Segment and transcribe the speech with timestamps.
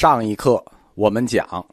[0.00, 1.66] 上一课我们讲，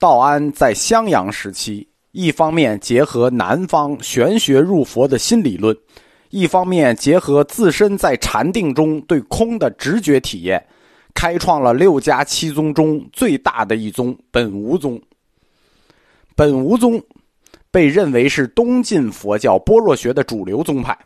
[0.00, 5.76] 道安在襄阳时期，一方面结合南方玄学入佛的新理论，
[6.30, 10.60] 一方面结合自身在禅定中对空的直觉体验，
[11.14, 15.00] 开创了六家七宗中最大的一宗本无宗。
[16.34, 17.00] 本无宗
[17.70, 20.98] 被认为是东晋佛教般若学的主流宗派，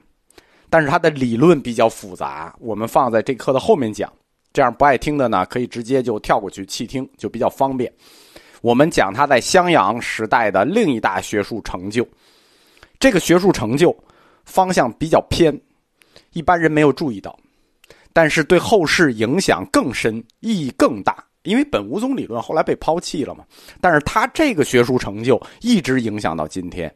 [0.71, 4.11] 但是它的理论比较复杂，我们放在这课的后面讲。
[4.53, 7.93] 这样不爱听的呢，可以直接就跳过去弃听，就比较方便。
[8.61, 12.07] 我们讲他在襄阳时代的另一大学术成就，
[13.01, 13.97] 这个学术成就
[14.45, 15.59] 方向比较偏，
[16.33, 17.37] 一般人没有注意到，
[18.13, 21.25] 但是对后世影响更深，意义更大。
[21.45, 23.45] 因为本无宗理论后来被抛弃了嘛，
[23.81, 26.95] 但是他这个学术成就一直影响到今天，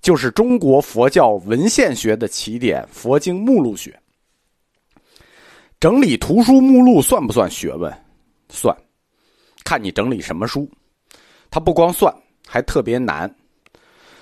[0.00, 3.96] 就是中国佛教文献学的起点——佛经目录学。
[5.78, 7.92] 整理图书目录算不算学问？
[8.48, 8.74] 算，
[9.62, 10.66] 看你整理什么书。
[11.50, 12.14] 它不光算，
[12.46, 13.32] 还特别难。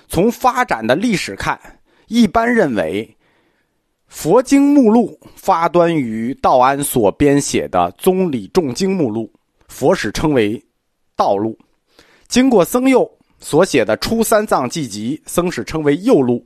[0.09, 1.57] 从发展的历史看，
[2.07, 3.09] 一般认为，
[4.07, 9.31] 佛经目录发端于道安所编写的《宗理众经目录》，
[9.69, 10.61] 佛史称为
[11.15, 11.57] “道录”。
[12.27, 13.09] 经过僧佑
[13.39, 16.45] 所写的《初三藏记集》，僧史称为“右录”。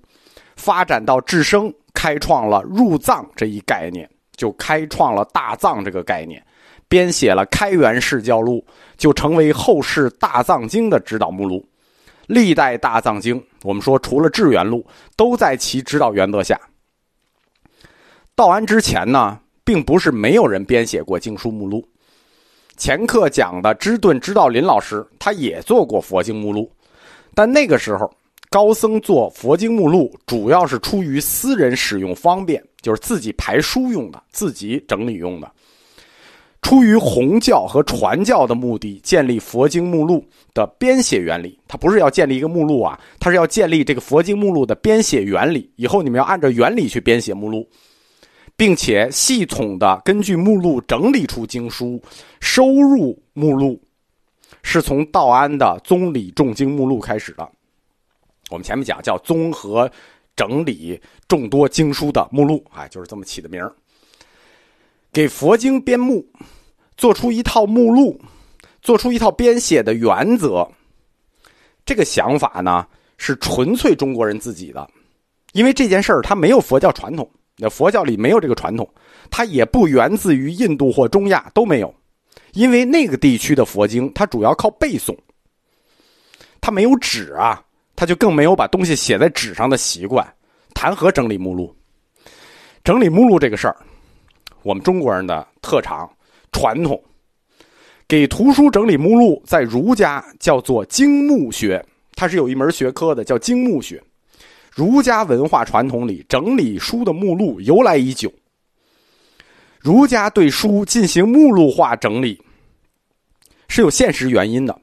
[0.56, 4.08] 发展到智生，开创了入藏这一概念。
[4.40, 6.42] 就开创了大藏这个概念，
[6.88, 8.66] 编写了《开元释教录》，
[8.98, 11.68] 就成为后世大藏经的指导目录。
[12.26, 14.86] 历代大藏经，我们说除了智元录，
[15.18, 16.58] 都在其指导原则下。
[18.34, 21.86] 道安之前呢，并不是没有人编写过经书目录。
[22.78, 26.72] 前课讲的知顿知道林老师，他也做过佛经目录，
[27.36, 28.10] 但那个时候。
[28.50, 35.52] 高僧做佛经目录，主要是出于私人使用方便，就是自己排书用的，自己整理用的。
[36.62, 41.58] 出于弘教和传教的目的，建立佛经目录的编写原理。
[41.68, 45.72] 它不是要建立一个目录啊，它是要建立这个佛经目录的编写原理。
[45.78, 47.68] 以后你们要按照原理去编写目录，
[48.58, 52.02] 并且系统的根据目录整理出经书，
[52.42, 53.80] 收入目录，
[54.62, 57.50] 是从道安的《宗理众经目录》开始的。
[58.50, 59.90] 我们前面讲叫综合
[60.36, 63.74] 整理众多经书的目录，哎，就是这么起的名儿。
[65.12, 66.26] 给佛经编目，
[66.98, 68.20] 做出一套目录，
[68.82, 70.68] 做出一套编写的原则。
[71.86, 72.86] 这个想法呢，
[73.18, 74.88] 是纯粹中国人自己的，
[75.54, 78.88] 因为这件事儿它没有佛教传统，那佛教里没有这个传统，
[79.32, 81.94] 它也不源自于印度或中亚都没有，
[82.54, 85.18] 因为那个地区的佛经它主要靠背诵，
[86.62, 87.64] 它没有纸啊。
[88.00, 90.26] 他就更没有把东西写在纸上的习惯，
[90.74, 91.76] 谈何整理目录？
[92.82, 93.76] 整理目录这个事儿，
[94.64, 96.10] 我们中国人的特长
[96.54, 96.98] 传统。
[98.08, 104.02] 给图书整理目录，在儒家叫做经目学，它是有一门学科的，叫经目学。
[104.74, 108.32] 儒家文化传统里，整理书的目录由来已久。
[109.78, 112.42] 儒家对书进行目录化整理，
[113.68, 114.80] 是有现实原因的。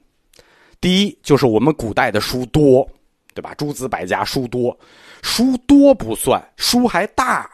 [0.83, 2.87] 第一，就是我们古代的书多。
[3.37, 3.55] 对吧？
[3.55, 4.77] 诸子百家书多，
[5.23, 7.49] 书多不算，书还大，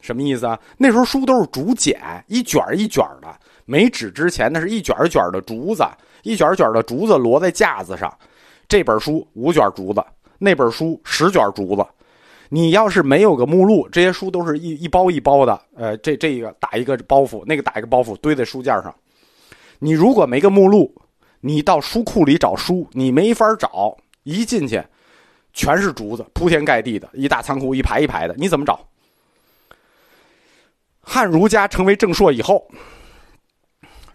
[0.00, 0.60] 什么意思啊？
[0.76, 3.34] 那时候书都是竹简，一卷一卷的，
[3.64, 5.82] 没纸之前那是一卷一卷的竹子，
[6.22, 8.12] 一卷卷的竹子摞在架子上。
[8.68, 10.04] 这本书五卷竹子，
[10.38, 11.84] 那本书十卷竹子。
[12.48, 18.94] 你要是没有个目录，这些书都是一一包一包的，呃，这这个打一个包袱，那个打一个包袱，堆在书架上。
[19.80, 20.94] 你如果没个目录，
[21.40, 24.80] 你到书库里找书，你没法找，一进去。
[25.56, 28.78] 全是竹子，铺天盖地的一大仓库，一排一排的，你怎么找？
[31.00, 32.68] 汉儒家成为正朔以后，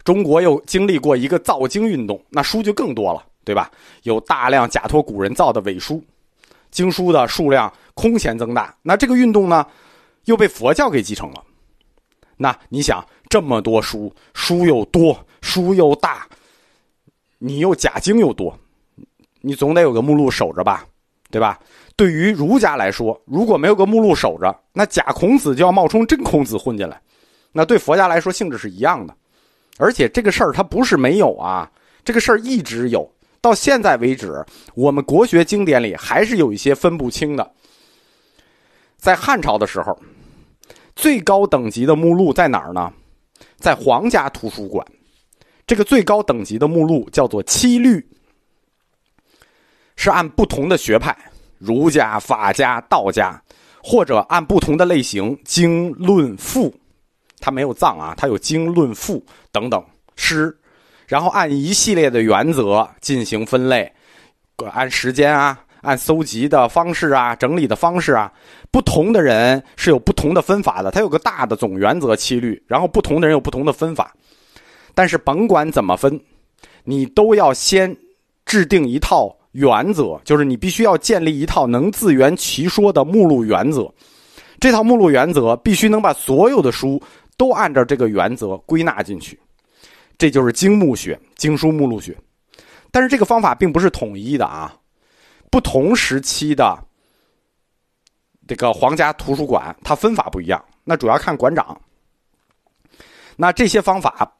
[0.04, 3.68] 中国又经历过一个造经运动，那书就更多了，对吧？
[4.04, 6.00] 有大量假托古人造的伪书，
[6.70, 8.72] 经书的数量空前增大。
[8.82, 9.66] 那这个运动呢，
[10.26, 11.42] 又被佛教给继承了。
[12.36, 16.28] 那你想，这么多书，书又多，书又大，
[17.38, 18.56] 你又假经又多，
[19.40, 20.86] 你总得有个目录守着吧？
[21.32, 21.58] 对吧？
[21.96, 27.00] 对于儒家来说，如果没有个目录守着，那假孔子就要冒充真孔子混进来。
[27.52, 29.14] 那对佛家来说性质是一样的，
[29.78, 31.70] 而且这个事儿它不是没有啊，
[32.04, 34.44] 这个事儿一直有，到现在为止，
[34.74, 37.50] 我们国学经典里还是有一些分不清的。
[38.98, 39.98] 在汉朝的时候，
[40.94, 42.92] 最高等级的目录在哪儿呢？
[43.56, 44.86] 在皇家图书馆，
[45.66, 48.06] 这个最高等级的目录叫做七律。
[50.02, 51.16] 是按不同的学派，
[51.58, 53.40] 儒家、法家、道家，
[53.80, 56.74] 或者按不同的类型，经论赋，
[57.38, 59.80] 它没有藏啊，它有经论赋等等
[60.16, 60.52] 诗，
[61.06, 63.92] 然后按一系列的原则进行分类，
[64.72, 68.32] 按时间啊，按搜集的方式啊，整理的方式啊，
[68.72, 70.90] 不同的人是有不同的分法的。
[70.90, 74.12] 它有个大的总原则七律，然后不同的人有不同的分法。
[74.96, 76.20] 但是甭管怎么分，
[76.82, 77.96] 你都要先
[78.44, 83.92] 制定一套原则，就是你必须要建立一套能自圆其说的目录原则。
[84.60, 87.02] 这套目录原则必须能把所有的书
[87.36, 89.38] 都按照这个原则归纳进去。
[90.18, 92.16] 这就是经目学、经书目录学，
[92.90, 94.74] 但是这个方法并不是统一的啊。
[95.50, 96.78] 不同时期的
[98.46, 101.78] 这个皇家图书馆，它分法不一样，那主要看馆长。
[103.36, 104.32] 那这些方法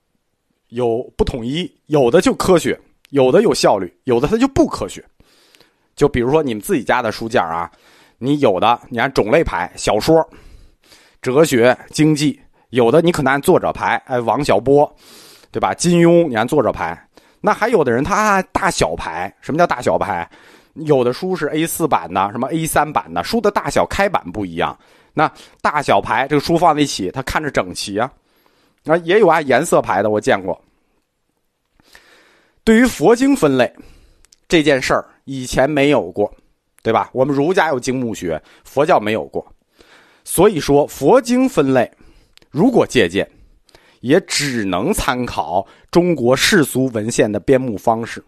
[0.68, 2.80] 有不统一，有的就科学，
[3.12, 5.02] 有的有效率，有的它就不科学。
[5.96, 7.70] 就比如说你们自己家的书架啊，
[8.18, 10.28] 你有的你按种类排，小说、
[11.22, 12.38] 哲学、经济；
[12.70, 14.92] 有的你可能按作者排，哎，王小波。
[15.54, 15.74] 对吧？
[15.74, 16.98] 金庸，你按作者排，
[17.42, 19.30] 那还有的人他大小排。
[19.42, 20.26] 什么叫大小排？
[20.76, 24.74] 有的书是 A 四版的，什么 A 三版的，书的大小开版不一样。
[25.12, 25.30] 那
[25.60, 28.10] 大小排这个书放在一起，它看着整齐啊。
[28.82, 30.58] 那，也有按颜色排的，我见过。
[32.64, 33.72] 对于佛经分类
[34.48, 36.32] 这件事儿，以前没有过，
[36.82, 37.10] 对吧？
[37.12, 39.46] 我们儒家有经目学，佛教没有过。
[40.24, 41.90] 所以说，佛经分类
[42.50, 43.28] 如果借鉴。
[44.02, 48.20] 也只能参考中国世俗文献的编目方式，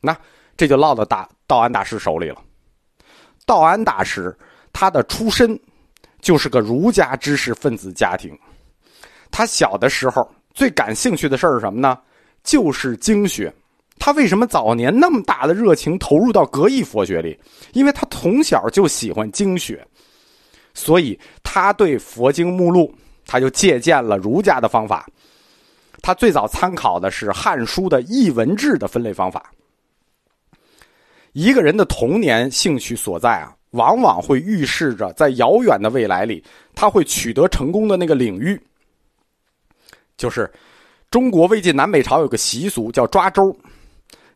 [0.00, 0.12] 那
[0.56, 2.42] 这就落到大道安大师手里了。
[3.46, 4.36] 道安大师
[4.72, 5.56] 他的出身
[6.20, 8.36] 就是个儒家知识分子家庭，
[9.30, 11.96] 他小的时候最感兴趣的事儿是什么呢？
[12.42, 13.54] 就是经学。
[14.00, 17.38] 他为什么早年那么大的热情投入到格义佛学里？
[17.74, 19.86] 因为他从小就喜欢经学，
[20.74, 22.92] 所以他对佛经目录，
[23.26, 25.06] 他就借鉴了儒家的方法。
[26.00, 29.52] 他最早参考的是《汉书》的译文志的分类方法。
[31.32, 36.42] 一个人的童年兴趣所在啊，往往会预示着在遥远的未来里
[36.74, 38.58] 他会取得成功的那个领域。
[40.16, 40.50] 就是
[41.10, 43.54] 中国魏晋南北朝有个习俗叫抓周，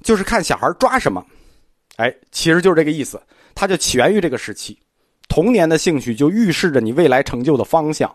[0.05, 1.27] 就是看小孩抓什么。
[1.97, 3.21] 哎，其实就是这个意思。
[3.57, 4.79] 它就起源于这个时期，
[5.29, 8.09] 童年的兴趣就预示着你未来成就的方向。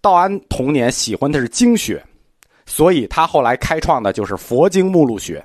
[0.00, 2.04] 道安童年喜欢的是经学。
[2.66, 5.44] 所以他后来开创的就是佛经目录学。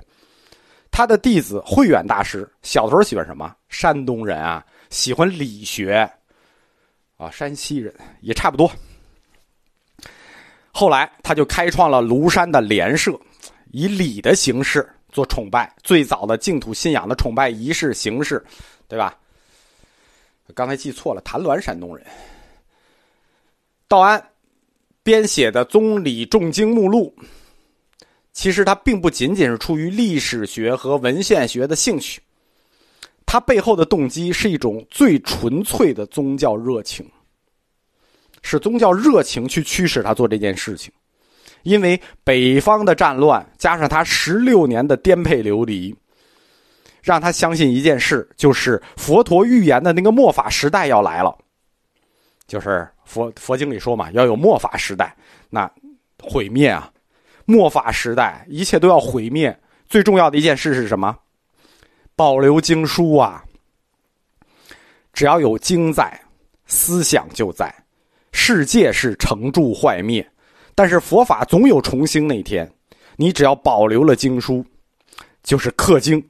[0.90, 3.54] 他的弟子慧远大师小时候喜欢什么？
[3.68, 6.10] 山东人啊，喜欢理学，
[7.18, 8.72] 啊，山西人也差不多。
[10.72, 13.12] 后来他就开创了庐山的莲社，
[13.70, 18.44] 以礼的形式做崇拜，最早的净土信仰的崇拜仪式形式，
[18.88, 19.16] 对吧？
[20.54, 22.06] 刚才记错了，谭鸾山东人，
[23.86, 24.24] 道安。
[25.02, 27.12] 编写的宗理重经目录，
[28.34, 32.20] 其实他并不仅仅是出于历史学和文献学的兴趣，
[33.24, 37.10] 他背后的动机是一种最纯粹的宗教热情，
[38.42, 40.92] 是宗教热情去驱使他做这件事情。
[41.62, 45.94] 因为北方的战乱，加上他十六年的颠沛流离，
[47.02, 51.36] 让他相信一件事，就是佛陀预言的那个末法时代要来了，
[52.46, 52.88] 就是。
[53.10, 55.16] 佛佛经里说嘛，要有末法时代，
[55.48, 55.68] 那
[56.22, 56.88] 毁灭啊，
[57.44, 59.58] 末法时代一切都要毁灭。
[59.88, 61.18] 最重要的一件事是什么？
[62.14, 63.42] 保留经书啊。
[65.12, 66.20] 只要有经在，
[66.66, 67.74] 思想就在。
[68.30, 70.24] 世界是成住坏灭，
[70.74, 72.70] 但是佛法总有重兴那天。
[73.16, 74.64] 你只要保留了经书，
[75.42, 76.26] 就是刻经、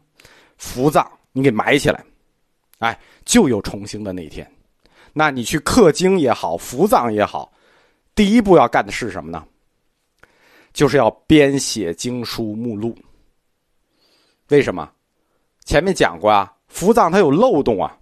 [0.56, 2.04] 伏藏，你给埋起来，
[2.80, 4.50] 哎，就有重兴的那天。
[5.12, 7.52] 那你去刻经也好，伏藏也好，
[8.12, 9.44] 第一步要干的是什么呢？
[10.73, 12.97] 就是要编写经书目录。
[14.49, 14.90] 为什么？
[15.64, 17.97] 前面讲过啊，伏藏它有漏洞啊。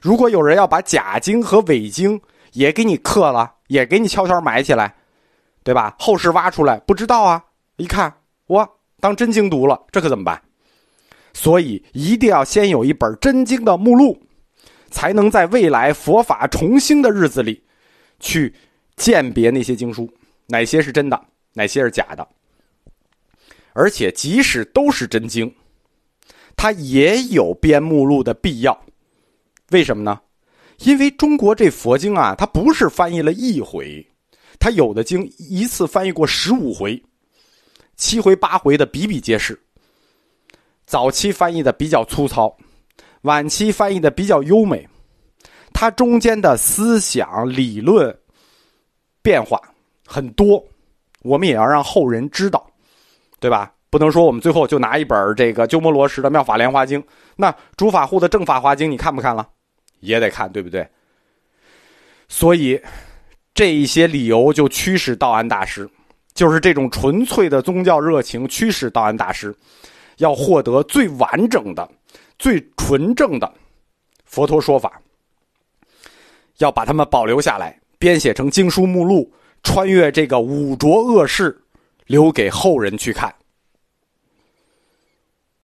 [0.00, 2.20] 如果有人要把假经和伪经
[2.52, 4.94] 也给你刻了，也给你悄悄埋起来，
[5.62, 5.94] 对吧？
[5.98, 7.44] 后世挖出来不知道啊，
[7.76, 8.12] 一看
[8.46, 8.68] 我
[9.00, 10.42] 当真经读了，这可怎么办？
[11.32, 14.22] 所以一定要先有一本真经的目录。
[14.94, 17.64] 才能在未来佛法重兴的日子里，
[18.20, 18.54] 去
[18.94, 20.06] 鉴别那些经书，
[20.48, 21.18] 哪些是真的，
[21.54, 22.28] 哪些是假的。
[23.72, 25.50] 而且，即使都是真经，
[26.54, 28.78] 它也有编目录的必要。
[29.70, 30.20] 为什么呢？
[30.80, 34.06] 因为中国这佛经啊，它不是翻译了一回，
[34.62, 37.02] 他有的经一次翻译过十五回、
[37.96, 39.60] 七回、八回的比比皆是。
[40.86, 42.56] 早期翻译的比较粗糙。
[43.22, 44.88] 晚期翻译的比较优美，
[45.72, 48.16] 它中间的思想理论
[49.20, 49.60] 变化
[50.06, 50.64] 很多，
[51.22, 52.64] 我们也要让后人知道，
[53.40, 53.74] 对吧？
[53.90, 57.02] 不能说我们最后就拿一本这个鸠摩罗什的《妙法莲华经》，
[57.34, 59.48] 那诸法护的《正法华经》你看不看了？
[59.98, 60.88] 也得看，对不对？
[62.28, 62.80] 所以，
[63.54, 65.88] 这一些理由就驱使道安大师，
[66.32, 69.54] 就是这种纯粹的宗教热情驱使道安大师，
[70.16, 71.88] 要获得最完整的、
[72.38, 73.52] 最纯正的
[74.24, 75.00] 佛陀说法，
[76.58, 79.30] 要把它们保留下来，编写成经书目录，
[79.62, 81.60] 穿越这个五浊恶世，
[82.06, 83.32] 留给后人去看。